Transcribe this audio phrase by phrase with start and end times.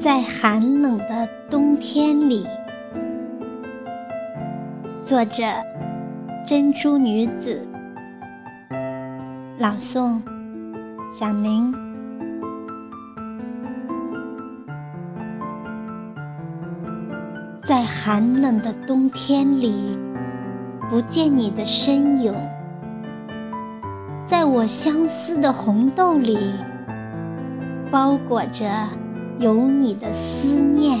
[0.00, 2.46] 在寒冷的冬天里，
[5.04, 5.42] 作者：
[6.42, 7.62] 珍珠女子，
[9.58, 10.22] 朗诵：
[11.06, 11.74] 小明。
[17.62, 19.98] 在寒冷的冬天里，
[20.88, 22.32] 不见你的身影，
[24.26, 26.38] 在我相思的红豆里，
[27.90, 28.66] 包裹着。
[29.40, 31.00] 有你的思念，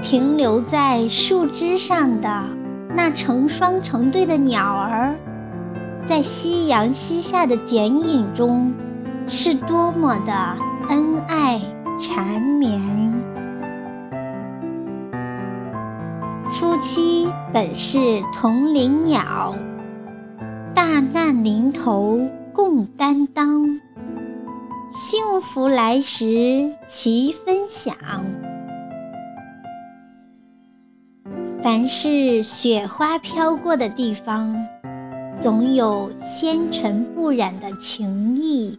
[0.00, 2.44] 停留在树枝上的
[2.94, 5.16] 那成双成对的鸟儿，
[6.06, 8.72] 在夕阳西下的剪影中，
[9.26, 10.56] 是多么的
[10.88, 11.60] 恩爱
[11.98, 12.80] 缠绵。
[16.48, 17.98] 夫妻本是
[18.32, 19.52] 同林鸟，
[20.72, 22.20] 大难临头。
[22.74, 23.80] 共担当，
[24.90, 27.94] 幸福来时齐分享。
[31.62, 34.56] 凡是雪花飘过的地方，
[35.40, 38.76] 总有纤尘不染的情谊；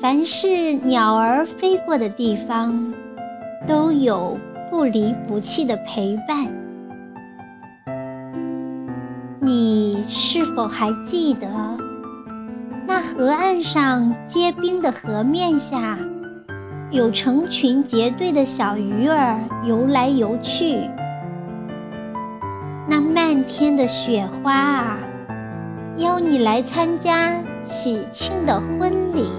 [0.00, 2.92] 凡是鸟儿飞过的地方，
[3.64, 4.36] 都有
[4.72, 6.48] 不离不弃的陪伴。
[9.40, 11.46] 你是否还记得？
[12.90, 15.98] 那河岸上结冰的河面下，
[16.90, 20.88] 有成群结队的小鱼儿游来游去。
[22.88, 24.98] 那漫天的雪花啊，
[25.98, 29.30] 邀你来参加喜庆的婚礼。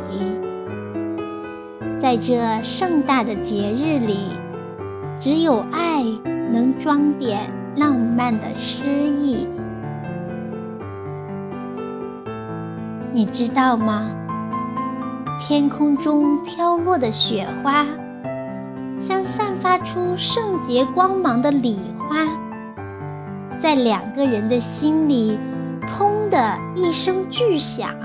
[2.00, 4.20] 在这盛大的节日里，
[5.20, 6.04] 只有爱
[6.52, 9.48] 能装点浪漫的诗意。
[13.12, 14.12] 你知道吗？
[15.40, 17.86] 天空中飘落的雪花，
[19.00, 22.28] 像散发出圣洁光芒的礼花，
[23.60, 25.40] 在两个人的心里，
[25.88, 27.96] 砰的一声巨响，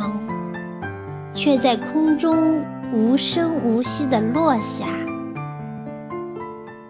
[1.34, 4.86] 却在空中无声无息地落下。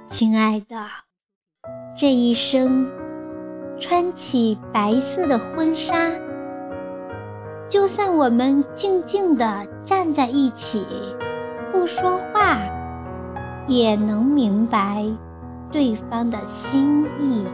[0.08, 0.76] 亲爱的，
[1.96, 2.86] 这一生，
[3.81, 5.96] 穿起白色的婚纱。
[7.69, 10.84] 就算我们静静地站在一起，
[11.72, 12.58] 不说话，
[13.66, 15.04] 也能明白
[15.72, 17.44] 对方的心意。